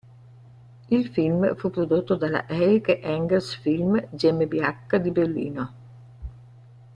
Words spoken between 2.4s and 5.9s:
Erich Engels-Film GmbH di Berlino.